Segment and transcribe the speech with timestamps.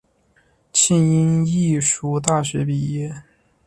[0.73, 3.21] 庆应义塾大学毕业。